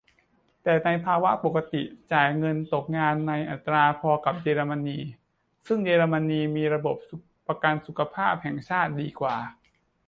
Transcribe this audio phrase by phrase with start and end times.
[0.63, 4.97] แต่ในภาวะปกติจ่ายเงินตกงานในอัตราพอกับเยอรมนี
[5.67, 6.95] ซึ่งเยอรมนีมีระบบ
[7.47, 9.37] ประกันสุขภาพแห่งชาติดีกว่า